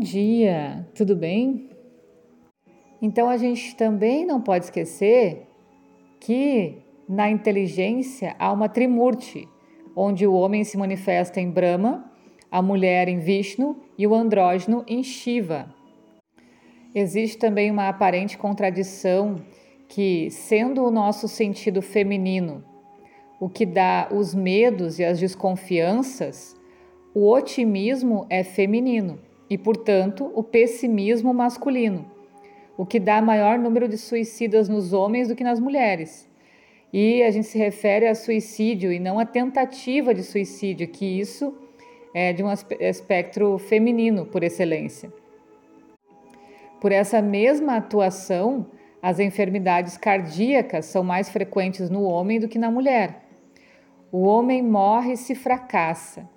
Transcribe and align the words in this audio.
dia, 0.00 0.88
tudo 0.94 1.14
bem? 1.14 1.68
Então 3.02 3.28
a 3.28 3.36
gente 3.36 3.76
também 3.76 4.26
não 4.26 4.40
pode 4.40 4.64
esquecer 4.64 5.46
que 6.18 6.78
na 7.06 7.30
inteligência 7.30 8.34
há 8.38 8.50
uma 8.50 8.68
trimurti, 8.68 9.46
onde 9.94 10.26
o 10.26 10.32
homem 10.32 10.64
se 10.64 10.78
manifesta 10.78 11.38
em 11.38 11.50
Brahma, 11.50 12.10
a 12.50 12.62
mulher 12.62 13.08
em 13.08 13.18
Vishnu 13.18 13.76
e 13.98 14.06
o 14.06 14.14
andrógeno 14.14 14.82
em 14.88 15.02
Shiva. 15.02 15.72
Existe 16.94 17.38
também 17.38 17.70
uma 17.70 17.88
aparente 17.88 18.38
contradição 18.38 19.36
que, 19.86 20.30
sendo 20.30 20.82
o 20.82 20.90
nosso 20.90 21.28
sentido 21.28 21.82
feminino 21.82 22.64
o 23.38 23.48
que 23.48 23.66
dá 23.66 24.08
os 24.10 24.34
medos 24.34 24.98
e 24.98 25.04
as 25.04 25.20
desconfianças, 25.20 26.56
o 27.14 27.30
otimismo 27.30 28.26
é 28.30 28.42
feminino 28.42 29.29
e, 29.50 29.58
portanto, 29.58 30.30
o 30.32 30.44
pessimismo 30.44 31.34
masculino, 31.34 32.08
o 32.76 32.86
que 32.86 33.00
dá 33.00 33.20
maior 33.20 33.58
número 33.58 33.88
de 33.88 33.98
suicidas 33.98 34.68
nos 34.68 34.92
homens 34.92 35.26
do 35.26 35.34
que 35.34 35.42
nas 35.42 35.58
mulheres. 35.58 36.30
E 36.92 37.22
a 37.24 37.30
gente 37.32 37.48
se 37.48 37.58
refere 37.58 38.06
a 38.06 38.14
suicídio 38.14 38.92
e 38.92 39.00
não 39.00 39.18
a 39.18 39.26
tentativa 39.26 40.14
de 40.14 40.22
suicídio, 40.22 40.86
que 40.86 41.04
isso 41.04 41.52
é 42.14 42.32
de 42.32 42.42
um 42.42 42.48
espectro 42.52 43.58
feminino 43.58 44.24
por 44.24 44.44
excelência. 44.44 45.12
Por 46.80 46.92
essa 46.92 47.20
mesma 47.20 47.76
atuação, 47.76 48.66
as 49.02 49.18
enfermidades 49.18 49.96
cardíacas 49.96 50.86
são 50.86 51.02
mais 51.02 51.28
frequentes 51.28 51.90
no 51.90 52.04
homem 52.04 52.38
do 52.38 52.48
que 52.48 52.58
na 52.58 52.70
mulher. 52.70 53.24
O 54.12 54.22
homem 54.22 54.62
morre 54.62 55.16
se 55.16 55.34
fracassa, 55.34 56.28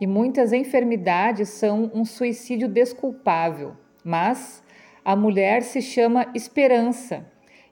e 0.00 0.06
muitas 0.06 0.52
enfermidades 0.52 1.50
são 1.50 1.90
um 1.94 2.04
suicídio 2.04 2.68
desculpável, 2.68 3.76
mas 4.02 4.62
a 5.04 5.14
mulher 5.14 5.62
se 5.62 5.82
chama 5.82 6.30
esperança 6.34 7.26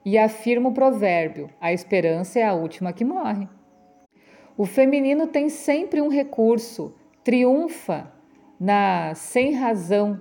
e 0.05 0.17
afirma 0.17 0.69
o 0.69 0.73
provérbio: 0.73 1.49
a 1.59 1.73
esperança 1.73 2.39
é 2.39 2.43
a 2.43 2.53
última 2.53 2.93
que 2.93 3.03
morre. 3.03 3.47
O 4.55 4.65
feminino 4.65 5.25
tem 5.25 5.49
sempre 5.49 6.01
um 6.01 6.09
recurso, 6.09 6.93
triunfa 7.23 8.11
na 8.59 9.15
sem 9.15 9.53
razão 9.53 10.19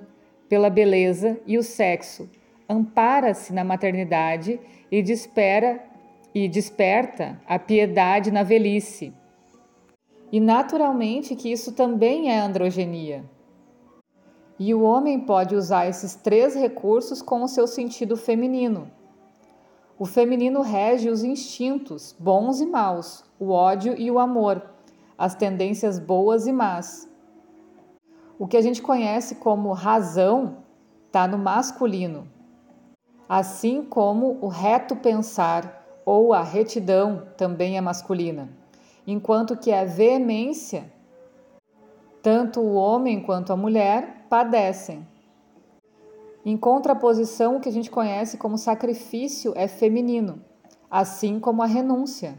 pela 0.48 0.70
beleza 0.70 1.38
e 1.46 1.58
o 1.58 1.62
sexo, 1.62 2.30
ampara-se 2.68 3.52
na 3.52 3.64
maternidade 3.64 4.60
e 4.90 5.02
despera 5.02 5.84
e 6.34 6.48
desperta 6.48 7.40
a 7.46 7.58
piedade 7.58 8.30
na 8.30 8.42
velhice. 8.42 9.12
E 10.30 10.40
naturalmente 10.40 11.34
que 11.34 11.50
isso 11.50 11.72
também 11.72 12.30
é 12.30 12.38
androgenia. 12.38 13.24
E 14.58 14.74
o 14.74 14.82
homem 14.82 15.20
pode 15.20 15.54
usar 15.54 15.86
esses 15.86 16.14
três 16.16 16.54
recursos 16.54 17.22
com 17.22 17.42
o 17.42 17.48
seu 17.48 17.66
sentido 17.66 18.16
feminino. 18.16 18.90
O 19.98 20.04
feminino 20.04 20.60
rege 20.60 21.08
os 21.08 21.24
instintos, 21.24 22.14
bons 22.18 22.60
e 22.60 22.66
maus, 22.66 23.24
o 23.38 23.50
ódio 23.50 23.94
e 23.96 24.10
o 24.10 24.18
amor, 24.18 24.62
as 25.16 25.34
tendências 25.34 25.98
boas 25.98 26.46
e 26.46 26.52
más. 26.52 27.08
O 28.38 28.46
que 28.46 28.56
a 28.56 28.62
gente 28.62 28.82
conhece 28.82 29.36
como 29.36 29.72
razão 29.72 30.58
está 31.06 31.26
no 31.26 31.38
masculino, 31.38 32.28
assim 33.28 33.82
como 33.82 34.38
o 34.40 34.46
reto 34.46 34.94
pensar 34.94 36.00
ou 36.04 36.32
a 36.32 36.42
retidão 36.42 37.26
também 37.36 37.76
é 37.76 37.80
masculina, 37.80 38.48
enquanto 39.10 39.56
que 39.56 39.72
a 39.72 39.86
veemência, 39.86 40.92
tanto 42.22 42.60
o 42.60 42.74
homem 42.74 43.22
quanto 43.22 43.54
a 43.54 43.56
mulher 43.56 44.26
padecem. 44.28 45.08
Em 46.44 46.58
contraposição, 46.58 47.56
o 47.56 47.60
que 47.60 47.70
a 47.70 47.72
gente 47.72 47.90
conhece 47.90 48.36
como 48.36 48.58
sacrifício 48.58 49.54
é 49.56 49.66
feminino, 49.66 50.44
assim 50.90 51.40
como 51.40 51.62
a 51.62 51.66
renúncia. 51.66 52.36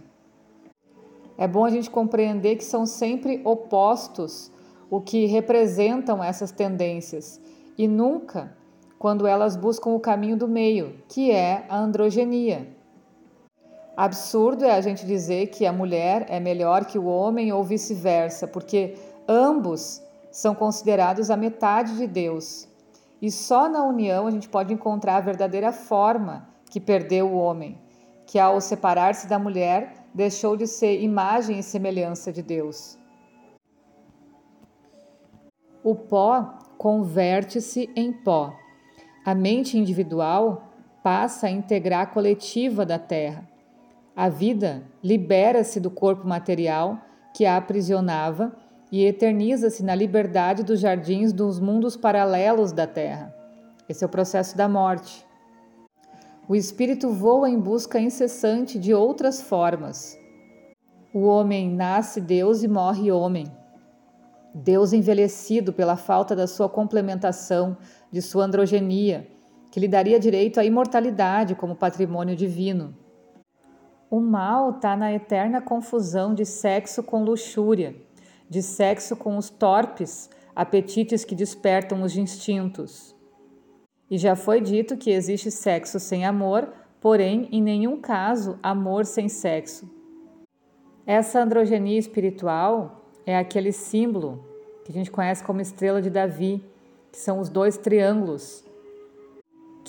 É 1.40 1.48
bom 1.48 1.66
a 1.66 1.72
gente 1.72 1.90
compreender 1.90 2.56
que 2.56 2.64
são 2.64 2.86
sempre 2.86 3.42
opostos 3.44 4.52
o 4.92 5.02
que 5.02 5.26
representam 5.26 6.24
essas 6.24 6.52
tendências 6.52 7.42
e 7.80 7.88
nunca 7.88 8.56
quando 9.00 9.26
elas 9.26 9.56
buscam 9.56 9.90
o 9.90 10.00
caminho 10.00 10.38
do 10.38 10.48
meio, 10.48 11.02
que 11.08 11.32
é 11.32 11.66
a 11.68 11.80
androgenia. 11.80 12.79
Absurdo 14.00 14.64
é 14.64 14.72
a 14.72 14.80
gente 14.80 15.06
dizer 15.06 15.48
que 15.48 15.66
a 15.66 15.74
mulher 15.74 16.26
é 16.30 16.40
melhor 16.40 16.86
que 16.86 16.98
o 16.98 17.04
homem 17.04 17.52
ou 17.52 17.66
vice-versa, 17.66 18.48
porque 18.48 18.96
ambos 19.28 20.02
são 20.32 20.56
considerados 20.56 21.30
a 21.30 21.36
metade 21.36 21.98
de 21.98 22.08
Deus. 22.08 22.66
E 23.22 23.30
só 23.30 23.68
na 23.68 23.84
união 23.84 24.26
a 24.26 24.32
gente 24.32 24.48
pode 24.48 24.74
encontrar 24.74 25.18
a 25.18 25.20
verdadeira 25.20 25.74
forma 25.74 26.48
que 26.72 26.80
perdeu 26.80 27.28
o 27.28 27.36
homem, 27.36 27.78
que 28.26 28.40
ao 28.40 28.62
separar-se 28.62 29.28
da 29.28 29.38
mulher 29.38 29.94
deixou 30.14 30.56
de 30.56 30.66
ser 30.66 31.02
imagem 31.02 31.60
e 31.60 31.64
semelhança 31.64 32.32
de 32.32 32.42
Deus. 32.42 32.98
O 35.84 35.94
pó 35.94 36.58
converte-se 36.78 37.90
em 37.98 38.14
pó. 38.14 38.54
A 39.26 39.36
mente 39.36 39.78
individual 39.78 40.72
passa 41.04 41.48
a 41.48 41.52
integrar 41.52 42.04
a 42.04 42.08
coletiva 42.08 42.86
da 42.86 42.98
Terra. 42.98 43.49
A 44.20 44.28
vida 44.28 44.84
libera-se 45.02 45.80
do 45.80 45.90
corpo 45.90 46.28
material 46.28 47.00
que 47.34 47.46
a 47.46 47.56
aprisionava 47.56 48.54
e 48.92 49.06
eterniza-se 49.06 49.82
na 49.82 49.96
liberdade 49.96 50.62
dos 50.62 50.82
jardins 50.82 51.32
dos 51.32 51.58
mundos 51.58 51.96
paralelos 51.96 52.74
da 52.74 52.86
Terra. 52.86 53.34
Esse 53.88 54.04
é 54.04 54.08
o 54.08 54.10
processo 54.10 54.58
da 54.58 54.68
morte. 54.68 55.26
O 56.50 56.54
espírito 56.54 57.14
voa 57.14 57.50
em 57.50 57.58
busca 57.58 57.98
incessante 57.98 58.78
de 58.78 58.94
outras 58.94 59.42
formas. 59.42 60.18
O 61.14 61.22
homem 61.22 61.74
nasce 61.74 62.20
Deus 62.20 62.62
e 62.62 62.68
morre 62.68 63.14
homem. 63.14 63.46
Deus 64.54 64.92
envelhecido 64.92 65.72
pela 65.72 65.96
falta 65.96 66.36
da 66.36 66.46
sua 66.46 66.68
complementação, 66.68 67.78
de 68.12 68.22
sua 68.22 68.44
androgenia, 68.44 69.30
que 69.72 69.80
lhe 69.80 69.88
daria 69.88 70.20
direito 70.20 70.60
à 70.60 70.66
imortalidade 70.66 71.56
como 71.56 71.74
patrimônio 71.74 72.36
divino. 72.36 72.94
O 74.12 74.20
mal 74.20 74.72
está 74.72 74.98
na 74.98 75.14
eterna 75.14 75.62
confusão 75.62 76.34
de 76.34 76.44
sexo 76.44 77.04
com 77.04 77.24
luxúria, 77.24 77.96
de 78.50 78.64
sexo 78.64 79.16
com 79.16 79.38
os 79.38 79.52
torpes 79.52 80.32
apetites 80.56 81.24
que 81.24 81.36
despertam 81.36 82.02
os 82.02 82.18
instintos. 82.18 83.16
E 84.10 84.18
já 84.18 84.36
foi 84.36 84.62
dito 84.62 84.98
que 84.98 85.12
existe 85.12 85.52
sexo 85.52 86.00
sem 86.00 86.26
amor, 86.26 86.74
porém, 87.00 87.48
em 87.52 87.62
nenhum 87.62 88.02
caso, 88.02 88.58
amor 88.64 89.06
sem 89.06 89.30
sexo. 89.30 89.88
Essa 91.06 91.42
androgenia 91.42 92.00
espiritual 92.00 93.06
é 93.28 93.38
aquele 93.38 93.72
símbolo 93.72 94.44
que 94.84 94.92
a 94.92 94.96
gente 94.96 95.12
conhece 95.12 95.44
como 95.44 95.62
estrela 95.62 96.02
de 96.02 96.10
Davi, 96.10 96.64
que 97.12 97.20
são 97.20 97.40
os 97.40 97.48
dois 97.48 97.78
triângulos 97.78 98.66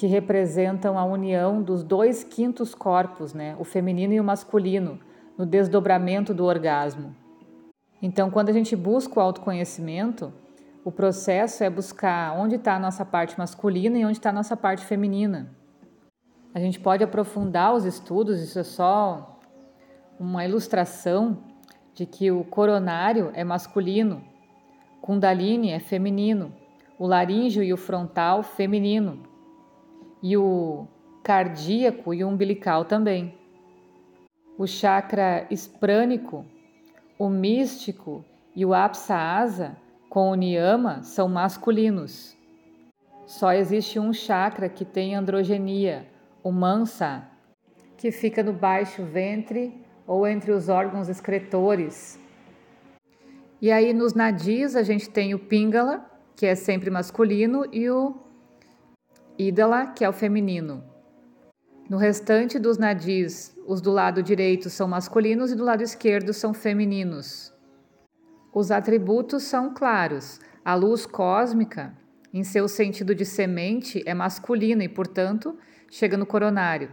que 0.00 0.06
representam 0.06 0.98
a 0.98 1.04
união 1.04 1.62
dos 1.62 1.84
dois 1.84 2.24
quintos 2.24 2.74
corpos, 2.74 3.34
né, 3.34 3.54
o 3.58 3.64
feminino 3.64 4.14
e 4.14 4.18
o 4.18 4.24
masculino, 4.24 4.98
no 5.36 5.44
desdobramento 5.44 6.32
do 6.32 6.46
orgasmo. 6.46 7.14
Então, 8.00 8.30
quando 8.30 8.48
a 8.48 8.52
gente 8.54 8.74
busca 8.74 9.20
o 9.20 9.22
autoconhecimento, 9.22 10.32
o 10.82 10.90
processo 10.90 11.62
é 11.62 11.68
buscar 11.68 12.32
onde 12.32 12.54
está 12.54 12.76
a 12.76 12.78
nossa 12.78 13.04
parte 13.04 13.38
masculina 13.38 13.98
e 13.98 14.04
onde 14.06 14.16
está 14.16 14.30
a 14.30 14.32
nossa 14.32 14.56
parte 14.56 14.86
feminina. 14.86 15.54
A 16.54 16.60
gente 16.60 16.80
pode 16.80 17.04
aprofundar 17.04 17.74
os 17.74 17.84
estudos, 17.84 18.40
isso 18.40 18.58
é 18.58 18.64
só 18.64 19.38
uma 20.18 20.46
ilustração 20.46 21.44
de 21.92 22.06
que 22.06 22.30
o 22.30 22.42
coronário 22.42 23.32
é 23.34 23.44
masculino, 23.44 24.24
Kundalini 25.02 25.72
é 25.72 25.78
feminino, 25.78 26.54
o 26.98 27.06
laríngeo 27.06 27.62
e 27.62 27.70
o 27.70 27.76
frontal 27.76 28.42
feminino, 28.42 29.28
e 30.22 30.36
o 30.36 30.86
cardíaco 31.22 32.12
e 32.14 32.24
o 32.24 32.28
umbilical 32.28 32.84
também. 32.84 33.34
O 34.58 34.66
chakra 34.66 35.46
esprânico, 35.50 36.44
o 37.18 37.28
místico 37.28 38.24
e 38.54 38.64
o 38.64 38.74
apsa-asa 38.74 39.76
com 40.08 40.30
o 40.30 40.34
niyama 40.34 41.02
são 41.02 41.28
masculinos. 41.28 42.36
Só 43.26 43.52
existe 43.52 43.98
um 43.98 44.12
chakra 44.12 44.68
que 44.68 44.84
tem 44.84 45.14
androgenia, 45.14 46.08
o 46.42 46.50
mansa, 46.50 47.24
que 47.96 48.10
fica 48.10 48.42
no 48.42 48.52
baixo 48.52 49.04
ventre 49.04 49.72
ou 50.06 50.26
entre 50.26 50.50
os 50.50 50.68
órgãos 50.68 51.08
excretores. 51.08 52.18
E 53.62 53.70
aí 53.70 53.92
nos 53.92 54.14
nadis 54.14 54.74
a 54.74 54.82
gente 54.82 55.08
tem 55.08 55.34
o 55.34 55.38
pingala, 55.38 56.04
que 56.34 56.46
é 56.46 56.54
sempre 56.54 56.90
masculino, 56.90 57.66
e 57.72 57.88
o 57.88 58.14
ídala, 59.48 59.86
que 59.86 60.04
é 60.04 60.08
o 60.08 60.12
feminino. 60.12 60.84
No 61.88 61.96
restante 61.96 62.58
dos 62.58 62.78
nadis, 62.78 63.56
os 63.66 63.80
do 63.80 63.90
lado 63.90 64.22
direito 64.22 64.70
são 64.70 64.86
masculinos 64.86 65.50
e 65.50 65.56
do 65.56 65.64
lado 65.64 65.82
esquerdo 65.82 66.32
são 66.32 66.54
femininos. 66.54 67.52
Os 68.52 68.70
atributos 68.70 69.44
são 69.44 69.72
claros. 69.72 70.40
A 70.64 70.74
luz 70.74 71.06
cósmica 71.06 71.96
em 72.32 72.44
seu 72.44 72.68
sentido 72.68 73.14
de 73.14 73.24
semente, 73.24 74.02
é 74.06 74.14
masculino 74.14 74.82
e, 74.82 74.88
portanto, 74.88 75.56
chega 75.90 76.16
no 76.16 76.24
coronário. 76.24 76.90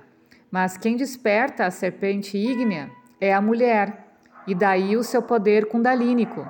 Mas 0.49 0.77
quem 0.77 0.95
desperta 0.95 1.65
a 1.65 1.71
serpente 1.71 2.37
ígnea 2.37 2.89
é 3.21 3.33
a 3.33 3.41
mulher, 3.41 4.05
e 4.47 4.55
daí 4.55 4.95
o 4.95 5.03
seu 5.03 5.21
poder 5.21 5.67
kundalínico. 5.67 6.47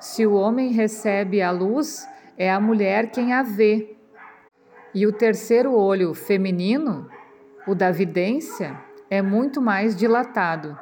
Se 0.00 0.26
o 0.26 0.34
homem 0.34 0.72
recebe 0.72 1.42
a 1.42 1.50
luz, 1.50 2.06
é 2.36 2.50
a 2.50 2.60
mulher 2.60 3.10
quem 3.10 3.32
a 3.32 3.42
vê. 3.42 3.96
E 4.94 5.06
o 5.06 5.12
terceiro 5.12 5.74
olho 5.74 6.12
feminino, 6.12 7.08
o 7.66 7.74
da 7.74 7.90
vidência, 7.90 8.78
é 9.08 9.22
muito 9.22 9.58
mais 9.58 9.96
dilatado. 9.96 10.78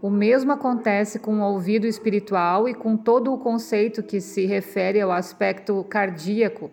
O 0.00 0.08
mesmo 0.08 0.52
acontece 0.52 1.18
com 1.18 1.40
o 1.40 1.42
ouvido 1.42 1.86
espiritual 1.86 2.66
e 2.66 2.72
com 2.72 2.96
todo 2.96 3.30
o 3.30 3.38
conceito 3.38 4.02
que 4.02 4.22
se 4.22 4.46
refere 4.46 5.02
ao 5.02 5.12
aspecto 5.12 5.84
cardíaco, 5.84 6.70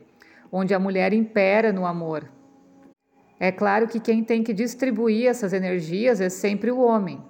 onde 0.49 0.73
a 0.73 0.79
mulher 0.79 1.11
impera 1.11 1.73
no 1.73 1.85
amor. 1.85 2.29
É 3.37 3.51
claro 3.51 3.85
que 3.85 3.99
quem 3.99 4.23
tem 4.23 4.41
que 4.41 4.53
distribuir 4.53 5.27
essas 5.27 5.51
energias 5.51 6.21
é 6.21 6.29
sempre 6.29 6.71
o 6.71 6.79
homem, 6.79 7.21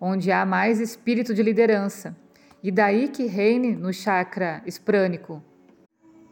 onde 0.00 0.32
há 0.32 0.46
mais 0.46 0.80
espírito 0.80 1.34
de 1.34 1.42
liderança, 1.42 2.16
e 2.62 2.70
daí 2.70 3.08
que 3.08 3.26
reine 3.26 3.76
no 3.76 3.92
chakra 3.92 4.62
esprânico. 4.64 5.42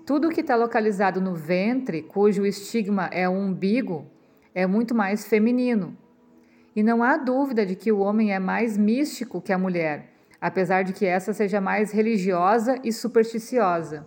Tudo 0.06 0.28
que 0.28 0.42
está 0.42 0.54
localizado 0.54 1.20
no 1.20 1.34
ventre, 1.34 2.02
cujo 2.02 2.44
estigma 2.44 3.06
é 3.06 3.28
o 3.28 3.32
umbigo, 3.32 4.06
é 4.54 4.66
muito 4.66 4.94
mais 4.94 5.26
feminino 5.26 5.96
e 6.74 6.82
não 6.82 7.02
há 7.02 7.16
dúvida 7.16 7.64
de 7.64 7.76
que 7.76 7.92
o 7.92 8.00
homem 8.00 8.32
é 8.32 8.38
mais 8.38 8.76
místico 8.76 9.40
que 9.40 9.52
a 9.52 9.58
mulher, 9.58 10.12
apesar 10.40 10.82
de 10.82 10.92
que 10.92 11.06
essa 11.06 11.32
seja 11.32 11.60
mais 11.60 11.92
religiosa 11.92 12.78
e 12.82 12.92
supersticiosa. 12.92 14.06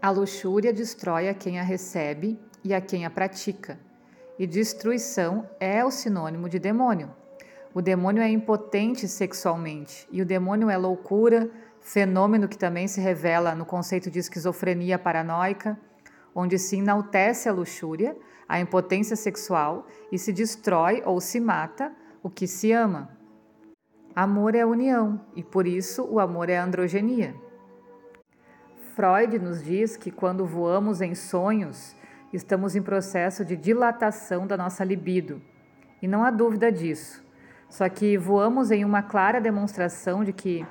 A 0.00 0.10
luxúria 0.10 0.72
destrói 0.72 1.28
a 1.28 1.34
quem 1.34 1.60
a 1.60 1.62
recebe 1.62 2.38
e 2.64 2.74
a 2.74 2.80
quem 2.80 3.06
a 3.06 3.10
pratica, 3.10 3.78
e 4.38 4.46
destruição 4.46 5.48
é 5.60 5.84
o 5.84 5.90
sinônimo 5.90 6.48
de 6.48 6.58
demônio. 6.58 7.10
O 7.72 7.80
demônio 7.80 8.22
é 8.22 8.28
impotente 8.28 9.06
sexualmente, 9.06 10.08
e 10.10 10.20
o 10.20 10.26
demônio 10.26 10.68
é 10.68 10.76
loucura, 10.76 11.48
fenômeno 11.82 12.48
que 12.48 12.56
também 12.56 12.88
se 12.88 13.00
revela 13.00 13.54
no 13.54 13.66
conceito 13.66 14.10
de 14.10 14.18
esquizofrenia 14.18 14.98
paranoica, 14.98 15.78
onde 16.34 16.58
se 16.58 16.76
enaltece 16.76 17.48
a 17.48 17.52
luxúria 17.52 18.16
a 18.52 18.60
impotência 18.60 19.16
sexual 19.16 19.86
e 20.10 20.18
se 20.18 20.30
destrói 20.30 21.02
ou 21.06 21.22
se 21.22 21.40
mata 21.40 21.90
o 22.22 22.28
que 22.28 22.46
se 22.46 22.70
ama. 22.70 23.08
Amor 24.14 24.54
é 24.54 24.62
união 24.62 25.18
e 25.34 25.42
por 25.42 25.66
isso 25.66 26.04
o 26.04 26.20
amor 26.20 26.50
é 26.50 26.58
androgenia. 26.58 27.34
Freud 28.94 29.38
nos 29.38 29.64
diz 29.64 29.96
que 29.96 30.10
quando 30.10 30.44
voamos 30.44 31.00
em 31.00 31.14
sonhos, 31.14 31.96
estamos 32.30 32.76
em 32.76 32.82
processo 32.82 33.42
de 33.42 33.56
dilatação 33.56 34.46
da 34.46 34.54
nossa 34.54 34.84
libido. 34.84 35.40
E 36.02 36.06
não 36.06 36.22
há 36.22 36.30
dúvida 36.30 36.70
disso. 36.70 37.24
Só 37.70 37.88
que 37.88 38.18
voamos 38.18 38.70
em 38.70 38.84
uma 38.84 39.02
clara 39.02 39.40
demonstração 39.40 40.22
de 40.22 40.32
que, 40.34 40.66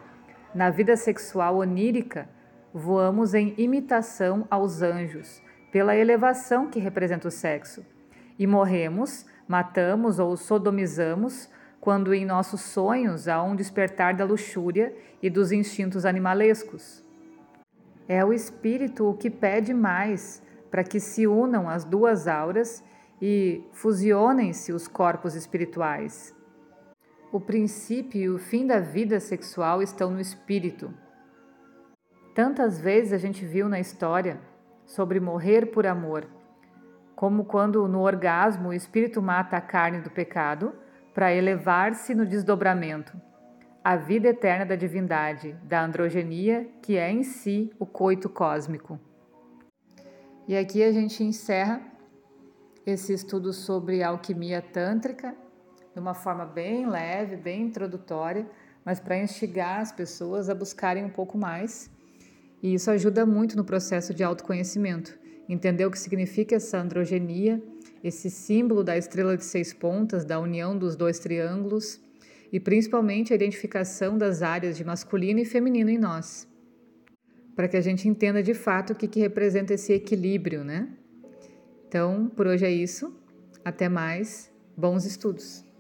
na 0.53 0.69
vida 0.69 0.97
sexual 0.97 1.57
onírica, 1.57 2.27
voamos 2.73 3.33
em 3.33 3.53
imitação 3.57 4.45
aos 4.49 4.81
anjos, 4.81 5.41
pela 5.71 5.95
elevação 5.95 6.69
que 6.69 6.79
representa 6.79 7.27
o 7.27 7.31
sexo. 7.31 7.85
E 8.37 8.45
morremos, 8.45 9.25
matamos 9.47 10.19
ou 10.19 10.35
sodomizamos 10.35 11.49
quando 11.79 12.13
em 12.13 12.25
nossos 12.25 12.61
sonhos 12.61 13.27
há 13.27 13.41
um 13.41 13.55
despertar 13.55 14.13
da 14.13 14.25
luxúria 14.25 14.93
e 15.21 15.29
dos 15.29 15.51
instintos 15.51 16.05
animalescos. 16.05 17.03
É 18.07 18.23
o 18.23 18.33
espírito 18.33 19.09
o 19.09 19.15
que 19.15 19.29
pede 19.29 19.73
mais 19.73 20.43
para 20.69 20.83
que 20.83 20.99
se 20.99 21.25
unam 21.27 21.69
as 21.69 21.83
duas 21.83 22.27
auras 22.27 22.83
e 23.21 23.63
fusionem-se 23.71 24.73
os 24.73 24.87
corpos 24.87 25.35
espirituais. 25.35 26.35
O 27.31 27.39
princípio 27.39 28.21
e 28.21 28.29
o 28.29 28.37
fim 28.37 28.67
da 28.67 28.81
vida 28.81 29.17
sexual 29.21 29.81
estão 29.81 30.11
no 30.11 30.19
espírito. 30.19 30.93
Tantas 32.35 32.77
vezes 32.77 33.13
a 33.13 33.17
gente 33.17 33.45
viu 33.45 33.69
na 33.69 33.79
história 33.79 34.37
sobre 34.85 35.17
morrer 35.17 35.67
por 35.67 35.87
amor, 35.87 36.27
como 37.15 37.45
quando 37.45 37.87
no 37.87 38.01
orgasmo 38.01 38.69
o 38.69 38.73
espírito 38.73 39.21
mata 39.21 39.55
a 39.55 39.61
carne 39.61 40.01
do 40.01 40.09
pecado 40.09 40.73
para 41.13 41.33
elevar-se 41.33 42.13
no 42.13 42.25
desdobramento, 42.25 43.13
a 43.81 43.95
vida 43.95 44.27
eterna 44.27 44.65
da 44.65 44.75
divindade, 44.75 45.53
da 45.63 45.85
androgenia, 45.85 46.69
que 46.81 46.97
é 46.97 47.09
em 47.09 47.23
si 47.23 47.71
o 47.79 47.85
coito 47.85 48.27
cósmico. 48.27 48.99
E 50.49 50.57
aqui 50.57 50.83
a 50.83 50.91
gente 50.91 51.23
encerra 51.23 51.81
esse 52.85 53.13
estudo 53.13 53.53
sobre 53.53 54.03
alquimia 54.03 54.61
tântrica 54.61 55.33
de 55.93 55.99
uma 55.99 56.13
forma 56.13 56.45
bem 56.45 56.87
leve, 56.87 57.35
bem 57.35 57.63
introdutória, 57.63 58.47
mas 58.83 58.99
para 58.99 59.17
instigar 59.17 59.79
as 59.79 59.91
pessoas 59.91 60.49
a 60.49 60.55
buscarem 60.55 61.05
um 61.05 61.09
pouco 61.09 61.37
mais 61.37 61.89
e 62.61 62.75
isso 62.75 62.91
ajuda 62.91 63.25
muito 63.25 63.57
no 63.57 63.63
processo 63.63 64.13
de 64.13 64.23
autoconhecimento. 64.23 65.17
Entender 65.49 65.85
o 65.85 65.91
que 65.91 65.99
significa 65.99 66.55
essa 66.55 66.77
androgenia, 66.77 67.61
esse 68.03 68.29
símbolo 68.29 68.83
da 68.83 68.97
estrela 68.97 69.35
de 69.35 69.43
seis 69.43 69.73
pontas, 69.73 70.23
da 70.23 70.39
união 70.39 70.77
dos 70.77 70.95
dois 70.95 71.19
triângulos 71.19 71.99
e 72.51 72.59
principalmente 72.59 73.33
a 73.33 73.35
identificação 73.35 74.17
das 74.17 74.41
áreas 74.41 74.77
de 74.77 74.83
masculino 74.83 75.39
e 75.39 75.45
feminino 75.45 75.89
em 75.89 75.97
nós. 75.97 76.47
Para 77.55 77.67
que 77.67 77.77
a 77.77 77.81
gente 77.81 78.07
entenda 78.07 78.43
de 78.43 78.53
fato 78.53 78.93
o 78.93 78.95
que, 78.95 79.07
que 79.07 79.19
representa 79.19 79.73
esse 79.73 79.91
equilíbrio, 79.91 80.63
né? 80.63 80.87
Então, 81.87 82.31
por 82.35 82.47
hoje 82.47 82.65
é 82.65 82.71
isso. 82.71 83.13
Até 83.65 83.89
mais. 83.89 84.49
Bons 84.77 85.05
estudos! 85.05 85.70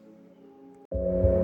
thank 0.91 1.23
you 1.23 1.40